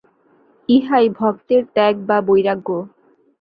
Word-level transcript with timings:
ইহাই 0.69 1.05
ভক্তের 1.17 1.61
ত্যাগ 1.75 1.95
বা 2.07 2.17
বৈরাগ্য। 2.27 2.69